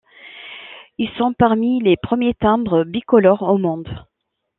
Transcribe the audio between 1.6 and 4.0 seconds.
les premiers timbres bicolores au monde.